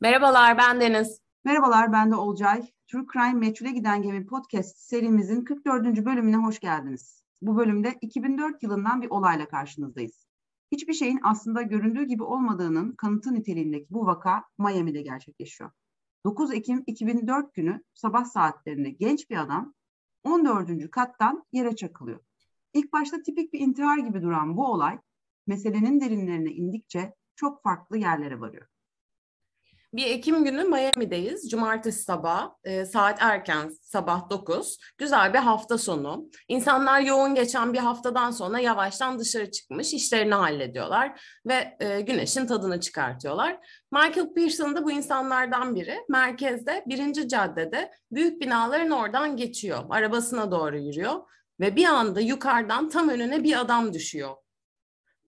Merhabalar, 0.00 0.58
ben 0.58 0.80
Deniz. 0.80 1.20
Merhabalar, 1.44 1.92
ben 1.92 2.10
de 2.10 2.14
Olcay. 2.14 2.62
True 2.86 3.06
Crime 3.12 3.32
Meçhule 3.32 3.70
Giden 3.70 4.02
Gemi 4.02 4.26
podcast 4.26 4.78
serimizin 4.78 5.44
44. 5.44 6.04
bölümüne 6.04 6.36
hoş 6.36 6.60
geldiniz. 6.60 7.22
Bu 7.42 7.56
bölümde 7.56 7.98
2004 8.00 8.62
yılından 8.62 9.02
bir 9.02 9.10
olayla 9.10 9.48
karşınızdayız. 9.48 10.26
Hiçbir 10.72 10.92
şeyin 10.92 11.20
aslında 11.22 11.62
göründüğü 11.62 12.04
gibi 12.04 12.22
olmadığının 12.22 12.92
kanıtı 12.92 13.34
niteliğindeki 13.34 13.86
bu 13.90 14.06
vaka 14.06 14.44
Miami'de 14.58 15.02
gerçekleşiyor. 15.02 15.70
9 16.24 16.54
Ekim 16.54 16.84
2004 16.86 17.54
günü 17.54 17.82
sabah 17.94 18.24
saatlerinde 18.24 18.90
genç 18.90 19.30
bir 19.30 19.36
adam 19.36 19.74
14. 20.24 20.90
kattan 20.90 21.44
yere 21.52 21.76
çakılıyor. 21.76 22.20
İlk 22.74 22.92
başta 22.92 23.22
tipik 23.22 23.52
bir 23.52 23.60
intihar 23.60 23.98
gibi 23.98 24.22
duran 24.22 24.56
bu 24.56 24.66
olay 24.66 24.98
meselenin 25.46 26.00
derinlerine 26.00 26.50
indikçe 26.50 27.14
çok 27.36 27.62
farklı 27.62 27.98
yerlere 27.98 28.40
varıyor. 28.40 28.66
Bir 29.94 30.06
Ekim 30.06 30.44
günü 30.44 30.64
Miami'deyiz. 30.64 31.50
Cumartesi 31.50 32.02
sabah, 32.02 32.50
e, 32.64 32.84
saat 32.84 33.18
erken, 33.20 33.70
sabah 33.82 34.30
9. 34.30 34.78
Güzel 34.98 35.34
bir 35.34 35.38
hafta 35.38 35.78
sonu. 35.78 36.30
İnsanlar 36.48 37.00
yoğun 37.00 37.34
geçen 37.34 37.72
bir 37.72 37.78
haftadan 37.78 38.30
sonra 38.30 38.58
yavaştan 38.58 39.18
dışarı 39.18 39.50
çıkmış, 39.50 39.94
işlerini 39.94 40.34
hallediyorlar 40.34 41.20
ve 41.46 41.76
e, 41.80 42.00
güneşin 42.00 42.46
tadını 42.46 42.80
çıkartıyorlar. 42.80 43.58
Michael 43.92 44.34
Pearson 44.34 44.76
da 44.76 44.84
bu 44.84 44.90
insanlardan 44.90 45.74
biri. 45.74 45.98
Merkezde, 46.08 46.84
birinci 46.86 47.28
caddede 47.28 47.90
büyük 48.12 48.40
binaların 48.42 48.90
oradan 48.90 49.36
geçiyor. 49.36 49.84
Arabasına 49.90 50.50
doğru 50.50 50.78
yürüyor 50.78 51.14
ve 51.60 51.76
bir 51.76 51.84
anda 51.84 52.20
yukarıdan 52.20 52.88
tam 52.88 53.08
önüne 53.08 53.44
bir 53.44 53.60
adam 53.60 53.92
düşüyor. 53.92 54.34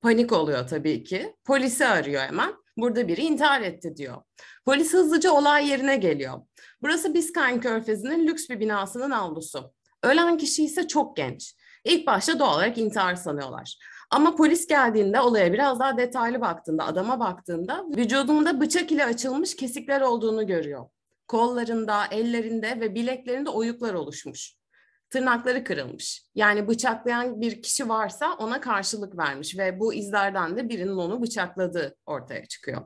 Panik 0.02 0.32
oluyor 0.32 0.68
tabii 0.68 1.04
ki. 1.04 1.36
Polisi 1.44 1.86
arıyor 1.86 2.22
hemen. 2.22 2.54
Burada 2.80 3.08
biri 3.08 3.20
intihar 3.20 3.60
etti 3.60 3.96
diyor. 3.96 4.16
Polis 4.64 4.92
hızlıca 4.92 5.32
olay 5.32 5.68
yerine 5.68 5.96
geliyor. 5.96 6.40
Burası 6.82 7.14
Biscayne 7.14 7.60
Körfezi'nin 7.60 8.26
lüks 8.26 8.48
bir 8.48 8.60
binasının 8.60 9.10
avlusu. 9.10 9.72
Ölen 10.02 10.38
kişi 10.38 10.64
ise 10.64 10.88
çok 10.88 11.16
genç. 11.16 11.54
İlk 11.84 12.06
başta 12.06 12.38
doğal 12.38 12.54
olarak 12.54 12.78
intihar 12.78 13.14
sanıyorlar. 13.14 13.78
Ama 14.10 14.36
polis 14.36 14.66
geldiğinde 14.66 15.20
olaya 15.20 15.52
biraz 15.52 15.80
daha 15.80 15.96
detaylı 15.98 16.40
baktığında, 16.40 16.84
adama 16.84 17.20
baktığında 17.20 17.84
vücudunda 17.96 18.60
bıçak 18.60 18.92
ile 18.92 19.04
açılmış 19.04 19.56
kesikler 19.56 20.00
olduğunu 20.00 20.46
görüyor. 20.46 20.86
Kollarında, 21.28 22.04
ellerinde 22.10 22.80
ve 22.80 22.94
bileklerinde 22.94 23.50
oyuklar 23.50 23.94
oluşmuş 23.94 24.59
tırnakları 25.10 25.64
kırılmış. 25.64 26.24
Yani 26.34 26.68
bıçaklayan 26.68 27.40
bir 27.40 27.62
kişi 27.62 27.88
varsa 27.88 28.34
ona 28.38 28.60
karşılık 28.60 29.18
vermiş 29.18 29.58
ve 29.58 29.80
bu 29.80 29.94
izlerden 29.94 30.56
de 30.56 30.68
birinin 30.68 30.96
onu 30.96 31.22
bıçakladığı 31.22 31.96
ortaya 32.06 32.46
çıkıyor. 32.46 32.82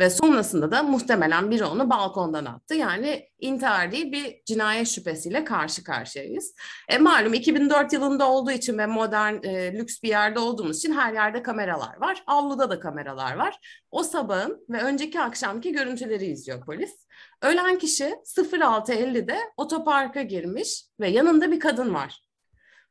Ve 0.00 0.10
sonrasında 0.10 0.70
da 0.70 0.82
muhtemelen 0.82 1.50
biri 1.50 1.64
onu 1.64 1.90
balkondan 1.90 2.44
attı. 2.44 2.74
Yani 2.74 3.28
intihar 3.38 3.92
değil 3.92 4.12
bir 4.12 4.42
cinayet 4.46 4.88
şüphesiyle 4.88 5.44
karşı 5.44 5.84
karşıyayız. 5.84 6.54
E, 6.88 6.98
malum 6.98 7.34
2004 7.34 7.92
yılında 7.92 8.30
olduğu 8.30 8.50
için 8.50 8.78
ve 8.78 8.86
modern 8.86 9.34
e, 9.42 9.72
lüks 9.72 10.02
bir 10.02 10.08
yerde 10.08 10.38
olduğumuz 10.38 10.78
için 10.78 10.92
her 10.92 11.12
yerde 11.12 11.42
kameralar 11.42 12.00
var. 12.00 12.22
Avluda 12.26 12.70
da 12.70 12.80
kameralar 12.80 13.36
var. 13.36 13.82
O 13.90 14.02
sabahın 14.02 14.66
ve 14.70 14.82
önceki 14.82 15.20
akşamki 15.20 15.72
görüntüleri 15.72 16.26
izliyor 16.26 16.64
polis. 16.64 17.06
Ölen 17.42 17.78
kişi 17.78 18.04
06.50'de 18.04 19.38
otoparka 19.56 20.22
girmiş 20.22 20.84
ve 21.00 21.08
yanında 21.08 21.52
bir 21.52 21.60
kadın 21.60 21.94
var. 21.94 22.22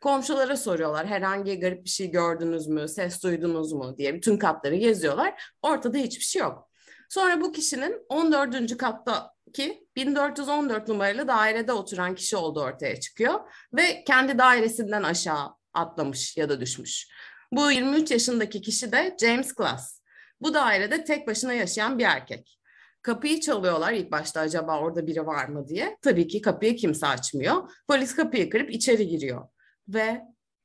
Komşulara 0.01 0.57
soruyorlar 0.57 1.07
herhangi 1.07 1.59
garip 1.59 1.85
bir 1.85 1.89
şey 1.89 2.11
gördünüz 2.11 2.67
mü, 2.67 2.87
ses 2.87 3.23
duydunuz 3.23 3.73
mu 3.73 3.97
diye 3.97 4.13
bütün 4.15 4.37
katları 4.37 4.75
geziyorlar. 4.75 5.43
Ortada 5.61 5.97
hiçbir 5.97 6.23
şey 6.23 6.41
yok. 6.41 6.70
Sonra 7.11 7.41
bu 7.41 7.51
kişinin 7.51 8.05
14. 8.09 8.77
kattaki 8.77 9.87
1414 9.95 10.87
numaralı 10.87 11.27
dairede 11.27 11.73
oturan 11.73 12.15
kişi 12.15 12.37
olduğu 12.37 12.61
ortaya 12.61 12.99
çıkıyor 12.99 13.39
ve 13.73 14.03
kendi 14.03 14.37
dairesinden 14.37 15.03
aşağı 15.03 15.55
atlamış 15.73 16.37
ya 16.37 16.49
da 16.49 16.61
düşmüş. 16.61 17.07
Bu 17.51 17.71
23 17.71 18.11
yaşındaki 18.11 18.61
kişi 18.61 18.91
de 18.91 19.17
James 19.21 19.53
Glass. 19.53 20.01
Bu 20.41 20.53
dairede 20.53 21.03
tek 21.03 21.27
başına 21.27 21.53
yaşayan 21.53 21.99
bir 21.99 22.03
erkek. 22.03 22.59
Kapıyı 23.01 23.39
çalıyorlar 23.39 23.93
ilk 23.93 24.11
başta 24.11 24.39
acaba 24.39 24.79
orada 24.79 25.07
biri 25.07 25.25
var 25.25 25.45
mı 25.45 25.67
diye. 25.67 25.97
Tabii 26.01 26.27
ki 26.27 26.41
kapıyı 26.41 26.75
kimse 26.75 27.07
açmıyor. 27.07 27.71
Polis 27.87 28.15
kapıyı 28.15 28.49
kırıp 28.49 28.71
içeri 28.71 29.07
giriyor. 29.07 29.47
Ve 29.87 30.21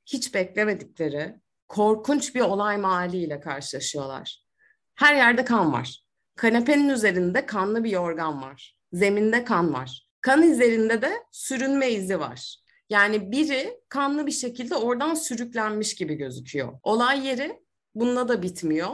hiç 0.06 0.34
beklemedikleri 0.34 1.34
korkunç 1.68 2.34
bir 2.34 2.40
olay 2.40 2.76
mahalliyle 2.76 3.40
karşılaşıyorlar. 3.40 4.44
Her 4.94 5.14
yerde 5.14 5.44
kan 5.44 5.72
var. 5.72 6.05
Kanepenin 6.36 6.88
üzerinde 6.88 7.46
kanlı 7.46 7.84
bir 7.84 7.90
yorgan 7.90 8.42
var. 8.42 8.76
Zeminde 8.92 9.44
kan 9.44 9.74
var. 9.74 10.08
Kan 10.20 10.42
izlerinde 10.42 11.02
de 11.02 11.12
sürünme 11.32 11.90
izi 11.90 12.20
var. 12.20 12.56
Yani 12.90 13.32
biri 13.32 13.80
kanlı 13.88 14.26
bir 14.26 14.32
şekilde 14.32 14.74
oradan 14.76 15.14
sürüklenmiş 15.14 15.94
gibi 15.94 16.14
gözüküyor. 16.14 16.78
Olay 16.82 17.26
yeri 17.26 17.62
bununla 17.94 18.28
da 18.28 18.42
bitmiyor. 18.42 18.90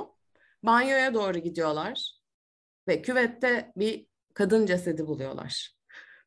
Banyoya 0.63 1.15
doğru 1.15 1.39
gidiyorlar 1.39 2.13
ve 2.89 3.03
küvette 3.03 3.73
bir 3.77 4.07
kadın 4.35 4.67
cesedi 4.67 5.07
buluyorlar. 5.07 5.77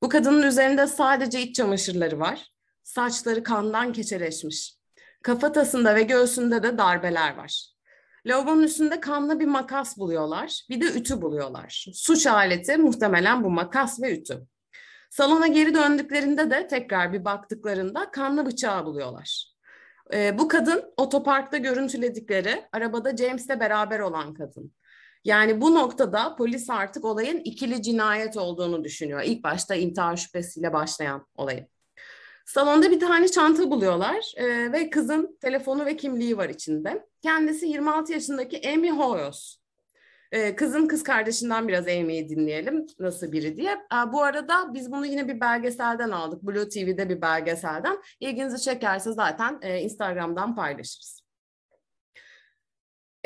Bu 0.01 0.09
kadının 0.09 0.43
üzerinde 0.43 0.87
sadece 0.87 1.41
iç 1.41 1.55
çamaşırları 1.55 2.19
var. 2.19 2.51
Saçları 2.83 3.43
kandan 3.43 3.93
keçeleşmiş. 3.93 4.75
Kafatasında 5.23 5.95
ve 5.95 6.03
göğsünde 6.03 6.63
de 6.63 6.77
darbeler 6.77 7.35
var. 7.35 7.74
Lavabonun 8.25 8.63
üstünde 8.63 8.99
kanlı 8.99 9.39
bir 9.39 9.45
makas 9.45 9.97
buluyorlar. 9.97 10.61
Bir 10.69 10.81
de 10.81 10.85
ütü 10.85 11.21
buluyorlar. 11.21 11.85
Suç 11.93 12.27
aleti 12.27 12.77
muhtemelen 12.77 13.43
bu 13.43 13.49
makas 13.49 14.01
ve 14.01 14.19
ütü. 14.19 14.47
Salona 15.09 15.47
geri 15.47 15.75
döndüklerinde 15.75 16.51
de 16.51 16.67
tekrar 16.67 17.13
bir 17.13 17.25
baktıklarında 17.25 18.11
kanlı 18.11 18.45
bıçağı 18.45 18.85
buluyorlar. 18.85 19.55
Ee, 20.13 20.39
bu 20.39 20.47
kadın 20.47 20.93
otoparkta 20.97 21.57
görüntüledikleri 21.57 22.65
arabada 22.71 23.17
James'le 23.17 23.59
beraber 23.59 23.99
olan 23.99 24.33
kadın. 24.33 24.71
Yani 25.23 25.61
bu 25.61 25.75
noktada 25.75 26.35
polis 26.35 26.69
artık 26.69 27.05
olayın 27.05 27.39
ikili 27.39 27.81
cinayet 27.81 28.37
olduğunu 28.37 28.83
düşünüyor. 28.83 29.21
İlk 29.25 29.43
başta 29.43 29.75
intihar 29.75 30.15
şüphesiyle 30.15 30.73
başlayan 30.73 31.27
olayı. 31.35 31.67
Salonda 32.45 32.91
bir 32.91 32.99
tane 32.99 33.27
çanta 33.27 33.71
buluyorlar 33.71 34.33
e, 34.35 34.71
ve 34.71 34.89
kızın 34.89 35.37
telefonu 35.41 35.85
ve 35.85 35.97
kimliği 35.97 36.37
var 36.37 36.49
içinde. 36.49 37.07
Kendisi 37.21 37.67
26 37.67 38.13
yaşındaki 38.13 38.69
Amy 38.73 38.91
Hoyos. 38.91 39.57
E, 40.31 40.55
kızın 40.55 40.87
kız 40.87 41.03
kardeşinden 41.03 41.67
biraz 41.67 41.87
Amy'yi 41.87 42.29
dinleyelim 42.29 42.85
nasıl 42.99 43.31
biri 43.31 43.57
diye. 43.57 43.71
E, 43.71 44.13
bu 44.13 44.23
arada 44.23 44.73
biz 44.73 44.91
bunu 44.91 45.05
yine 45.05 45.27
bir 45.27 45.41
belgeselden 45.41 46.09
aldık. 46.09 46.43
Blue 46.43 46.69
TV'de 46.69 47.09
bir 47.09 47.21
belgeselden. 47.21 48.01
İlginizi 48.19 48.61
çekerse 48.61 49.11
zaten 49.11 49.59
e, 49.61 49.79
Instagram'dan 49.79 50.55
paylaşırız. 50.55 51.21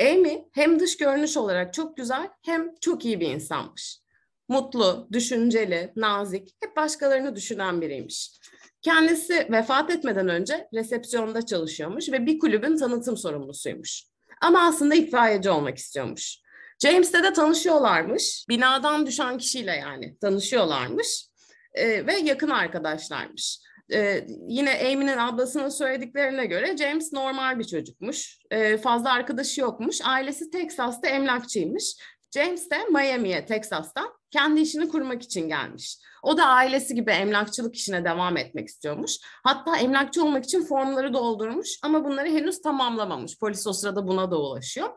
Amy 0.00 0.48
hem 0.52 0.80
dış 0.80 0.96
görünüş 0.96 1.36
olarak 1.36 1.74
çok 1.74 1.96
güzel 1.96 2.30
hem 2.42 2.74
çok 2.74 3.04
iyi 3.04 3.20
bir 3.20 3.28
insanmış. 3.28 4.00
Mutlu, 4.48 5.08
düşünceli, 5.12 5.92
nazik, 5.96 6.56
hep 6.60 6.76
başkalarını 6.76 7.36
düşünen 7.36 7.80
biriymiş. 7.80 8.40
Kendisi 8.82 9.46
vefat 9.50 9.90
etmeden 9.90 10.28
önce 10.28 10.68
resepsiyonda 10.74 11.46
çalışıyormuş 11.46 12.08
ve 12.08 12.26
bir 12.26 12.38
kulübün 12.38 12.76
tanıtım 12.76 13.16
sorumlusuymuş. 13.16 14.04
Ama 14.40 14.66
aslında 14.68 14.94
itfaiyeci 14.94 15.50
olmak 15.50 15.78
istiyormuş. 15.78 16.38
James'le 16.82 17.14
de 17.14 17.32
tanışıyorlarmış. 17.32 18.44
Binadan 18.48 19.06
düşen 19.06 19.38
kişiyle 19.38 19.72
yani 19.72 20.16
tanışıyorlarmış. 20.20 21.26
Ee, 21.74 22.06
ve 22.06 22.16
yakın 22.16 22.50
arkadaşlarmış. 22.50 23.58
Ee, 23.92 24.26
yine 24.48 24.70
Amy'nin 24.70 25.16
ablasının 25.16 25.68
söylediklerine 25.68 26.46
göre 26.46 26.76
James 26.76 27.12
normal 27.12 27.58
bir 27.58 27.64
çocukmuş. 27.64 28.38
Ee, 28.50 28.76
fazla 28.76 29.12
arkadaşı 29.12 29.60
yokmuş. 29.60 30.00
Ailesi 30.04 30.50
Texas'ta 30.50 31.08
emlakçıymış. 31.08 31.96
James 32.34 32.70
de 32.70 32.84
Miami'ye, 32.90 33.46
Texas'tan 33.46 34.08
kendi 34.30 34.60
işini 34.60 34.88
kurmak 34.88 35.22
için 35.22 35.48
gelmiş. 35.48 35.98
O 36.22 36.36
da 36.36 36.44
ailesi 36.44 36.94
gibi 36.94 37.10
emlakçılık 37.10 37.76
işine 37.76 38.04
devam 38.04 38.36
etmek 38.36 38.68
istiyormuş. 38.68 39.16
Hatta 39.22 39.76
emlakçı 39.76 40.24
olmak 40.24 40.44
için 40.44 40.64
formları 40.64 41.14
doldurmuş 41.14 41.78
ama 41.82 42.04
bunları 42.04 42.28
henüz 42.28 42.62
tamamlamamış. 42.62 43.38
Polis 43.38 43.66
o 43.66 43.72
sırada 43.72 44.06
buna 44.06 44.30
da 44.30 44.40
ulaşıyor. 44.40 44.88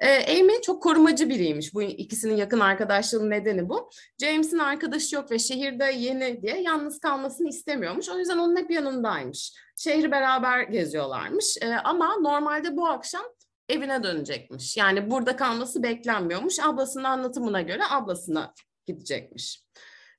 Ee, 0.00 0.40
Amy 0.40 0.60
çok 0.62 0.82
korumacı 0.82 1.28
biriymiş. 1.28 1.74
Bu 1.74 1.82
ikisinin 1.82 2.36
yakın 2.36 2.60
arkadaşlığının 2.60 3.30
nedeni 3.30 3.68
bu. 3.68 3.90
James'in 4.20 4.58
arkadaşı 4.58 5.16
yok 5.16 5.30
ve 5.30 5.38
şehirde 5.38 5.84
yeni 5.84 6.42
diye 6.42 6.62
yalnız 6.62 7.00
kalmasını 7.00 7.48
istemiyormuş. 7.48 8.08
O 8.08 8.18
yüzden 8.18 8.38
onun 8.38 8.56
hep 8.56 8.70
yanındaymış. 8.70 9.52
Şehri 9.78 10.10
beraber 10.10 10.62
geziyorlarmış. 10.62 11.56
Ee, 11.62 11.74
ama 11.84 12.16
normalde 12.16 12.76
bu 12.76 12.86
akşam 12.86 13.22
evine 13.72 14.02
dönecekmiş. 14.02 14.76
Yani 14.76 15.10
burada 15.10 15.36
kalması 15.36 15.82
beklenmiyormuş. 15.82 16.60
Ablasının 16.60 17.04
anlatımına 17.04 17.60
göre 17.60 17.82
ablasına 17.90 18.54
gidecekmiş. 18.86 19.62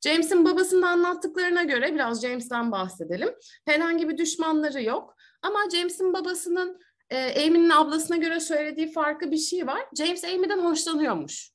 James'in 0.04 0.46
babasının 0.46 0.82
anlattıklarına 0.82 1.64
göre 1.64 1.94
biraz 1.94 2.22
James'ten 2.22 2.72
bahsedelim. 2.72 3.30
Herhangi 3.66 4.10
bir 4.10 4.18
düşmanları 4.18 4.84
yok. 4.84 5.16
Ama 5.42 5.60
James'in 5.70 6.14
babasının 6.14 6.80
e, 7.10 7.46
Amy'nin 7.48 7.70
ablasına 7.70 8.18
göre 8.18 8.40
söylediği 8.40 8.92
farklı 8.92 9.32
bir 9.32 9.38
şey 9.38 9.68
var. 9.68 9.82
James 9.98 10.24
Amy'den 10.24 10.60
hoşlanıyormuş. 10.60 11.53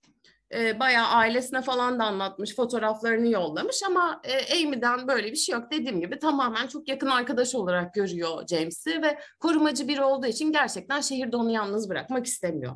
E, 0.54 0.80
bayağı 0.80 1.06
ailesine 1.06 1.62
falan 1.62 1.98
da 1.98 2.04
anlatmış, 2.04 2.56
fotoğraflarını 2.56 3.28
yollamış 3.28 3.82
ama 3.82 4.20
e, 4.24 4.64
Amy'den 4.64 5.08
böyle 5.08 5.32
bir 5.32 5.36
şey 5.36 5.54
yok. 5.54 5.70
Dediğim 5.70 6.00
gibi 6.00 6.18
tamamen 6.18 6.66
çok 6.66 6.88
yakın 6.88 7.06
arkadaş 7.06 7.54
olarak 7.54 7.94
görüyor 7.94 8.46
James'i 8.46 9.02
ve 9.02 9.18
korumacı 9.40 9.88
biri 9.88 10.02
olduğu 10.02 10.26
için 10.26 10.52
gerçekten 10.52 11.00
şehirde 11.00 11.36
onu 11.36 11.50
yalnız 11.50 11.88
bırakmak 11.88 12.26
istemiyor. 12.26 12.74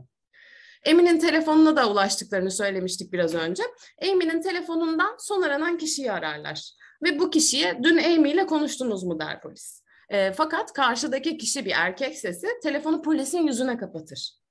Amy'nin 0.91 1.19
telefonuna 1.19 1.77
da 1.77 1.91
ulaştıklarını 1.91 2.51
söylemiştik 2.51 3.13
biraz 3.13 3.35
önce. 3.35 3.63
Amy'nin 4.03 4.43
telefonundan 4.43 5.17
son 5.19 5.43
aranan 5.43 5.79
kişiyi 5.79 6.13
ararlar. 6.13 6.73
Ve 7.03 7.19
bu 7.19 7.31
kişiye 7.31 7.79
dün 7.83 7.99
Amy 7.99 8.31
ile 8.31 8.47
konuştunuz 8.47 9.05
mu 9.05 9.21
der 9.21 9.41
polis. 9.41 9.83
E, 10.09 10.33
fakat 10.33 10.73
karşıdaki 10.73 11.39
kişi 11.39 11.65
bir 11.65 11.73
erkek 11.77 12.19
sesi 12.19 12.47
telefonu 12.63 13.03
polisin 13.03 13.47
yüzüne 13.47 13.77
kapatır. 13.77 14.42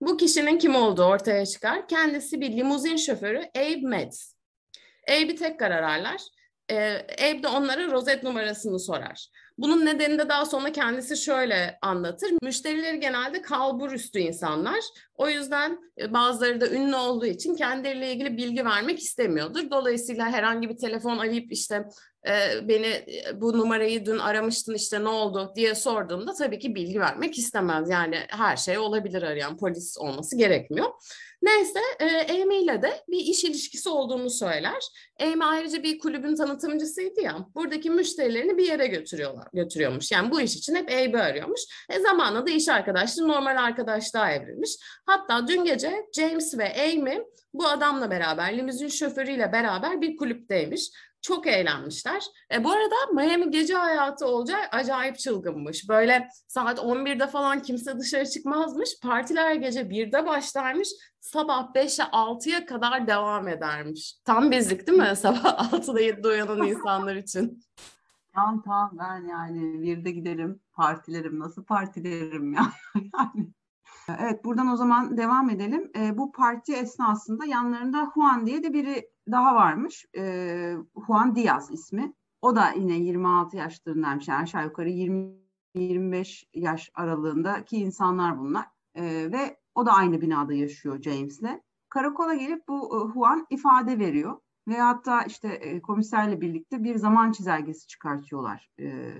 Bu 0.00 0.16
kişinin 0.16 0.58
kim 0.58 0.74
olduğu 0.74 1.04
ortaya 1.04 1.46
çıkar. 1.46 1.88
Kendisi 1.88 2.40
bir 2.40 2.52
limuzin 2.52 2.96
şoförü 2.96 3.42
Abe 3.56 3.80
Metz. 3.82 4.34
Abe'i 5.08 5.36
tekrar 5.36 5.70
ararlar. 5.70 6.20
Ee, 6.70 7.06
Abe 7.18 7.42
de 7.42 7.48
onlara 7.48 7.90
rozet 7.90 8.22
numarasını 8.22 8.78
sorar. 8.78 9.28
Bunun 9.58 9.86
nedeni 9.86 10.18
de 10.18 10.28
daha 10.28 10.46
sonra 10.46 10.72
kendisi 10.72 11.16
şöyle 11.16 11.78
anlatır. 11.82 12.32
Müşterileri 12.42 13.00
genelde 13.00 13.42
kalbur 13.42 13.92
üstü 13.92 14.18
insanlar. 14.18 14.80
O 15.14 15.28
yüzden 15.28 15.78
e, 15.98 16.12
bazıları 16.12 16.60
da 16.60 16.70
ünlü 16.70 16.96
olduğu 16.96 17.26
için 17.26 17.54
kendileriyle 17.54 18.12
ilgili 18.12 18.36
bilgi 18.36 18.64
vermek 18.64 18.98
istemiyordur. 18.98 19.70
Dolayısıyla 19.70 20.32
herhangi 20.32 20.68
bir 20.68 20.76
telefon 20.76 21.18
arayıp 21.18 21.52
işte 21.52 21.84
e, 22.26 22.68
beni 22.68 22.86
e, 22.86 23.40
bu 23.40 23.58
numarayı 23.58 24.06
dün 24.06 24.18
aramıştın 24.18 24.74
işte 24.74 25.04
ne 25.04 25.08
oldu 25.08 25.52
diye 25.56 25.74
sorduğumda 25.74 26.32
tabii 26.34 26.58
ki 26.58 26.74
bilgi 26.74 27.00
vermek 27.00 27.38
istemez. 27.38 27.90
Yani 27.90 28.18
her 28.28 28.56
şey 28.56 28.78
olabilir 28.78 29.22
arayan 29.22 29.56
polis 29.56 29.98
olması 29.98 30.36
gerekmiyor. 30.36 30.90
Neyse 31.44 31.80
e, 32.00 32.42
Amy 32.42 32.62
ile 32.62 32.82
de 32.82 33.04
bir 33.08 33.18
iş 33.18 33.44
ilişkisi 33.44 33.88
olduğunu 33.88 34.30
söyler. 34.30 34.82
Amy 35.20 35.44
ayrıca 35.44 35.82
bir 35.82 35.98
kulübün 35.98 36.36
tanıtımcısıydı 36.36 37.20
ya. 37.20 37.46
Buradaki 37.54 37.90
müşterilerini 37.90 38.58
bir 38.58 38.66
yere 38.66 38.86
götürüyorlar, 38.86 39.46
götürüyormuş. 39.52 40.12
Yani 40.12 40.30
bu 40.30 40.40
iş 40.40 40.56
için 40.56 40.74
hep 40.74 40.88
Abe'i 40.88 41.16
arıyormuş. 41.16 41.60
E 41.90 42.00
zamanla 42.00 42.46
da 42.46 42.50
iş 42.50 42.68
arkadaşlığı 42.68 43.28
normal 43.28 43.56
arkadaşlığa 43.56 44.32
evrilmiş. 44.32 44.70
Hatta 45.06 45.48
dün 45.48 45.64
gece 45.64 46.06
James 46.16 46.58
ve 46.58 46.92
Amy 46.92 47.18
bu 47.54 47.66
adamla 47.66 48.10
beraber, 48.10 48.58
limuzin 48.58 48.88
şoförüyle 48.88 49.52
beraber 49.52 50.00
bir 50.00 50.16
kulüpteymiş. 50.16 50.90
Çok 51.24 51.46
eğlenmişler. 51.46 52.22
E, 52.52 52.64
bu 52.64 52.72
arada 52.72 52.94
Miami 53.12 53.50
gece 53.50 53.74
hayatı 53.74 54.26
olacak 54.26 54.68
acayip 54.72 55.18
çılgınmış. 55.18 55.88
Böyle 55.88 56.28
saat 56.48 56.78
11'de 56.78 57.26
falan 57.26 57.62
kimse 57.62 57.98
dışarı 57.98 58.26
çıkmazmış. 58.26 59.00
Partiler 59.02 59.54
gece 59.54 59.80
1'de 59.80 60.26
başlarmış. 60.26 60.88
Sabah 61.20 61.72
5'e 61.74 62.04
6'ya 62.04 62.66
kadar 62.66 63.06
devam 63.06 63.48
edermiş. 63.48 64.14
Tam 64.24 64.50
bizlik 64.50 64.86
değil 64.86 64.98
mi? 64.98 65.16
Sabah 65.16 65.72
6'da 65.72 66.00
7'de 66.00 66.28
uyanan 66.28 66.66
insanlar 66.66 67.16
için. 67.16 67.64
Tamam 68.34 68.62
tamam 68.62 68.90
ben 68.98 69.28
yani 69.28 69.82
bir 69.82 70.04
de 70.04 70.10
giderim 70.10 70.60
partilerim 70.72 71.38
nasıl 71.38 71.64
partilerim 71.64 72.52
ya 72.52 72.72
yani. 72.94 73.48
Evet 74.20 74.44
buradan 74.44 74.68
o 74.68 74.76
zaman 74.76 75.16
devam 75.16 75.50
edelim. 75.50 75.90
E, 75.96 76.18
bu 76.18 76.32
parti 76.32 76.74
esnasında 76.74 77.44
yanlarında 77.44 78.10
Juan 78.14 78.46
diye 78.46 78.62
de 78.62 78.72
biri 78.72 79.13
daha 79.30 79.54
varmış. 79.54 80.06
E, 80.16 80.74
Juan 81.06 81.34
Diaz 81.34 81.70
ismi. 81.70 82.12
O 82.42 82.56
da 82.56 82.70
yine 82.70 82.96
26 82.98 83.56
yaşlarındaymış. 83.56 84.28
Yani 84.28 84.42
aşağı 84.42 84.64
yukarı 84.64 84.88
20-25 84.88 86.44
yaş 86.54 86.90
aralığındaki 86.94 87.76
insanlar 87.76 88.38
bunlar. 88.38 88.66
E, 88.94 89.32
ve 89.32 89.58
o 89.74 89.86
da 89.86 89.92
aynı 89.92 90.20
binada 90.20 90.54
yaşıyor 90.54 91.02
James'le. 91.02 91.60
Karakola 91.88 92.34
gelip 92.34 92.68
bu 92.68 93.10
Juan 93.14 93.46
ifade 93.50 93.98
veriyor. 93.98 94.38
Ve 94.68 94.80
hatta 94.80 95.22
işte 95.22 95.48
e, 95.48 95.82
komiserle 95.82 96.40
birlikte 96.40 96.84
bir 96.84 96.96
zaman 96.96 97.32
çizelgesi 97.32 97.86
çıkartıyorlar. 97.86 98.70
E, 98.80 99.12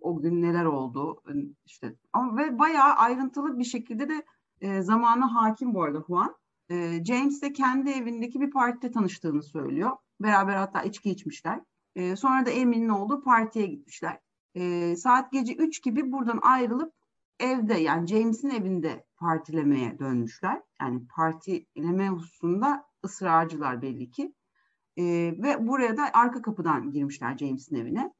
o 0.00 0.20
gün 0.20 0.42
neler 0.42 0.64
oldu 0.64 1.22
işte 1.64 1.96
ama 2.12 2.36
ve 2.36 2.58
bayağı 2.58 2.92
ayrıntılı 2.92 3.58
bir 3.58 3.64
şekilde 3.64 4.08
de 4.08 4.24
e, 4.60 4.82
zamana 4.82 5.34
hakim 5.34 5.74
bu 5.74 5.82
arada 5.82 6.04
Juan. 6.06 6.36
E, 6.70 7.04
James 7.04 7.42
de 7.42 7.52
kendi 7.52 7.90
evindeki 7.90 8.40
bir 8.40 8.50
partide 8.50 8.92
tanıştığını 8.92 9.42
söylüyor. 9.42 9.90
Beraber 10.20 10.56
hatta 10.56 10.82
içki 10.82 11.10
içmişler. 11.10 11.60
E, 11.96 12.16
sonra 12.16 12.46
da 12.46 12.50
Amy'nin 12.50 12.88
olduğu 12.88 13.22
partiye 13.22 13.66
gitmişler. 13.66 14.18
E, 14.54 14.96
saat 14.96 15.32
gece 15.32 15.54
3 15.54 15.82
gibi 15.82 16.12
buradan 16.12 16.38
ayrılıp 16.42 16.92
evde 17.40 17.74
yani 17.74 18.06
James'in 18.06 18.50
evinde 18.50 19.04
partilemeye 19.16 19.98
dönmüşler. 19.98 20.62
Yani 20.80 21.06
partileme 21.16 22.08
hususunda 22.08 22.84
ısrarcılar 23.04 23.82
belli 23.82 24.10
ki. 24.10 24.34
E, 24.96 25.04
ve 25.42 25.66
buraya 25.68 25.96
da 25.96 26.10
arka 26.12 26.42
kapıdan 26.42 26.90
girmişler 26.90 27.38
James'in 27.38 27.76
evine. 27.76 28.12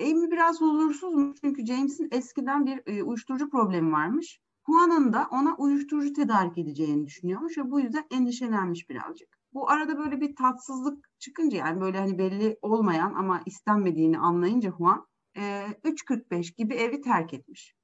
Amy 0.00 0.30
biraz 0.30 0.60
huzursuzmuş 0.60 1.40
çünkü 1.40 1.66
James'in 1.66 2.08
eskiden 2.10 2.66
bir 2.66 2.82
e, 2.86 3.02
uyuşturucu 3.02 3.50
problemi 3.50 3.92
varmış. 3.92 4.40
Juan'ın 4.68 5.12
da 5.12 5.28
ona 5.30 5.56
uyuşturucu 5.56 6.12
tedarik 6.12 6.58
edeceğini 6.58 7.06
düşünüyormuş 7.06 7.58
ve 7.58 7.70
bu 7.70 7.80
yüzden 7.80 8.04
endişelenmiş 8.10 8.90
birazcık. 8.90 9.28
Bu 9.52 9.70
arada 9.70 9.98
böyle 9.98 10.20
bir 10.20 10.36
tatsızlık 10.36 11.10
çıkınca 11.18 11.58
yani 11.58 11.80
böyle 11.80 11.98
hani 11.98 12.18
belli 12.18 12.58
olmayan 12.62 13.14
ama 13.14 13.42
istenmediğini 13.46 14.18
anlayınca 14.18 14.72
Juan 14.78 15.06
e, 15.36 15.40
3.45 15.84 16.56
gibi 16.56 16.74
evi 16.74 17.00
terk 17.00 17.34
etmiş. 17.34 17.74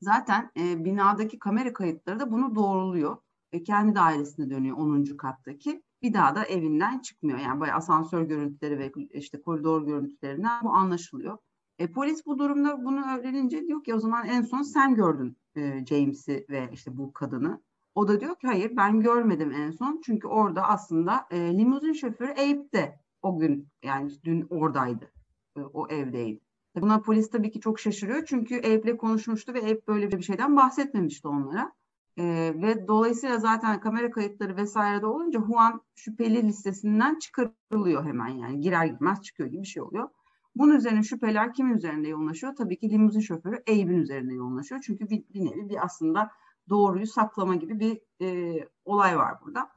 Zaten 0.00 0.50
e, 0.56 0.84
binadaki 0.84 1.38
kamera 1.38 1.72
kayıtları 1.72 2.20
da 2.20 2.32
bunu 2.32 2.54
doğruluyor. 2.54 3.16
E, 3.52 3.62
kendi 3.62 3.94
dairesine 3.94 4.50
dönüyor 4.50 4.76
10. 4.76 5.04
kattaki 5.16 5.82
bir 6.02 6.12
daha 6.12 6.34
da 6.34 6.44
evinden 6.44 6.98
çıkmıyor. 6.98 7.38
Yani 7.38 7.60
böyle 7.60 7.72
asansör 7.72 8.22
görüntüleri 8.22 8.78
ve 8.78 8.92
işte 9.12 9.42
koridor 9.42 9.86
görüntülerinden 9.86 10.64
bu 10.64 10.70
anlaşılıyor. 10.70 11.38
E, 11.78 11.92
polis 11.92 12.26
bu 12.26 12.38
durumda 12.38 12.84
bunu 12.84 13.00
öğrenince 13.00 13.66
diyor 13.66 13.84
ki 13.84 13.94
o 13.94 13.98
zaman 13.98 14.26
en 14.26 14.42
son 14.42 14.62
sen 14.62 14.94
gördün 14.94 15.36
e, 15.56 15.86
James'i 15.86 16.46
ve 16.50 16.70
işte 16.72 16.96
bu 16.96 17.12
kadını. 17.12 17.62
O 17.94 18.08
da 18.08 18.20
diyor 18.20 18.36
ki 18.36 18.46
hayır 18.46 18.76
ben 18.76 19.00
görmedim 19.00 19.52
en 19.52 19.70
son. 19.70 20.00
Çünkü 20.04 20.28
orada 20.28 20.68
aslında 20.68 21.26
e, 21.30 21.58
limuzin 21.58 21.92
şoförü 21.92 22.32
Abe 22.32 22.72
de 22.72 23.00
o 23.22 23.38
gün 23.38 23.68
yani 23.82 24.10
dün 24.24 24.46
oradaydı. 24.50 25.12
E, 25.56 25.60
o 25.60 25.88
evdeydi. 25.88 26.40
Buna 26.76 27.00
polis 27.00 27.30
tabii 27.30 27.50
ki 27.50 27.60
çok 27.60 27.80
şaşırıyor. 27.80 28.24
Çünkü 28.26 28.58
Abe'le 28.58 28.96
konuşmuştu 28.96 29.54
ve 29.54 29.62
Abe 29.62 29.80
böyle 29.88 30.10
bir 30.10 30.22
şeyden 30.22 30.56
bahsetmemişti 30.56 31.28
onlara. 31.28 31.72
E, 32.18 32.24
ve 32.54 32.88
dolayısıyla 32.88 33.38
zaten 33.38 33.80
kamera 33.80 34.10
kayıtları 34.10 34.56
vesaire 34.56 35.02
de 35.02 35.06
olunca 35.06 35.40
Juan 35.46 35.80
şüpheli 35.94 36.42
listesinden 36.42 37.18
çıkarılıyor 37.18 38.04
hemen 38.04 38.28
yani 38.28 38.60
girer 38.60 38.86
girmez 38.86 39.22
çıkıyor 39.22 39.48
gibi 39.48 39.62
bir 39.62 39.66
şey 39.66 39.82
oluyor. 39.82 40.08
Bunun 40.54 40.76
üzerine 40.76 41.02
şüpheler 41.02 41.52
kimin 41.52 41.76
üzerinde 41.76 42.08
yoğunlaşıyor? 42.08 42.56
Tabii 42.56 42.78
ki 42.78 42.90
limuzin 42.90 43.20
şoförü 43.20 43.56
Abe'in 43.56 43.98
üzerinde 43.98 44.34
yoğunlaşıyor. 44.34 44.80
Çünkü 44.86 45.10
bir, 45.10 45.24
bir 45.34 45.40
nevi 45.40 45.68
bir 45.68 45.84
aslında 45.84 46.30
doğruyu 46.68 47.06
saklama 47.06 47.54
gibi 47.54 47.80
bir 47.80 48.24
e, 48.26 48.58
olay 48.84 49.18
var 49.18 49.34
burada. 49.44 49.70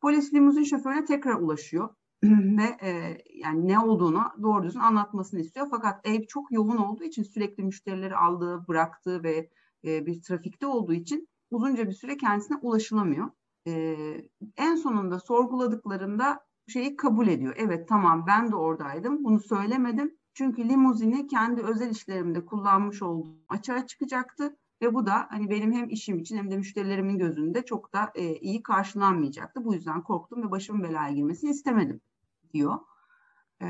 Polis 0.00 0.34
limuzin 0.34 0.64
şoförüne 0.64 1.04
tekrar 1.04 1.34
ulaşıyor 1.34 1.88
ve 2.22 2.88
e, 2.88 3.18
yani 3.34 3.68
ne 3.68 3.78
olduğunu 3.78 4.22
doğru 4.42 4.62
düzgün 4.62 4.80
anlatmasını 4.80 5.40
istiyor. 5.40 5.68
Fakat 5.70 6.06
Abe 6.06 6.26
çok 6.26 6.52
yoğun 6.52 6.76
olduğu 6.76 7.04
için 7.04 7.22
sürekli 7.22 7.62
müşterileri 7.62 8.16
aldığı, 8.16 8.68
bıraktığı 8.68 9.22
ve 9.22 9.50
e, 9.84 10.06
bir 10.06 10.22
trafikte 10.22 10.66
olduğu 10.66 10.92
için 10.92 11.28
uzunca 11.50 11.88
bir 11.88 11.92
süre 11.92 12.16
kendisine 12.16 12.56
ulaşılamıyor. 12.62 13.30
E, 13.66 13.96
en 14.56 14.74
sonunda 14.74 15.20
sorguladıklarında 15.20 16.40
şeyi 16.66 16.96
kabul 16.96 17.28
ediyor. 17.28 17.54
Evet 17.56 17.88
tamam 17.88 18.24
ben 18.26 18.52
de 18.52 18.56
oradaydım. 18.56 19.24
Bunu 19.24 19.40
söylemedim. 19.40 20.14
Çünkü 20.34 20.68
limuzini 20.68 21.26
kendi 21.26 21.62
özel 21.62 21.90
işlerimde 21.90 22.46
kullanmış 22.46 23.02
olduğum 23.02 23.36
açığa 23.48 23.86
çıkacaktı. 23.86 24.56
Ve 24.82 24.94
bu 24.94 25.06
da 25.06 25.26
hani 25.30 25.50
benim 25.50 25.72
hem 25.72 25.88
işim 25.88 26.18
için 26.18 26.36
hem 26.36 26.50
de 26.50 26.56
müşterilerimin 26.56 27.18
gözünde 27.18 27.64
çok 27.64 27.92
da 27.92 28.12
e, 28.14 28.36
iyi 28.36 28.62
karşılanmayacaktı. 28.62 29.64
Bu 29.64 29.74
yüzden 29.74 30.02
korktum 30.02 30.42
ve 30.46 30.50
başımın 30.50 30.82
belaya 30.82 31.12
girmesini 31.12 31.50
istemedim 31.50 32.00
diyor. 32.54 32.78
E, 33.60 33.66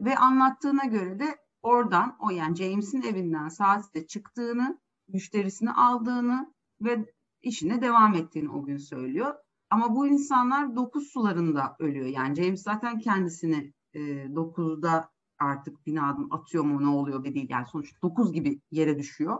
ve 0.00 0.16
anlattığına 0.16 0.84
göre 0.84 1.18
de 1.18 1.36
oradan 1.62 2.16
o 2.20 2.30
yani 2.30 2.56
James'in 2.56 3.02
evinden 3.02 3.48
saatte 3.48 4.06
çıktığını, 4.06 4.78
müşterisini 5.08 5.72
aldığını 5.72 6.54
ve 6.80 7.14
işine 7.42 7.82
devam 7.82 8.14
ettiğini 8.14 8.50
o 8.50 8.64
gün 8.64 8.76
söylüyor. 8.76 9.34
Ama 9.74 9.96
bu 9.96 10.06
insanlar 10.06 10.76
dokuz 10.76 11.08
sularında 11.08 11.76
ölüyor. 11.78 12.06
Yani 12.06 12.34
James 12.34 12.62
zaten 12.62 12.98
kendisini 12.98 13.72
e, 13.94 14.00
dokuzda 14.34 15.10
artık 15.38 15.86
binadan 15.86 16.28
atıyor 16.30 16.64
mu 16.64 16.82
ne 16.82 16.88
oluyor 16.88 17.24
değil. 17.24 17.46
Yani 17.50 17.66
sonuçta 17.66 17.98
dokuz 18.02 18.32
gibi 18.32 18.60
yere 18.70 18.98
düşüyor. 18.98 19.38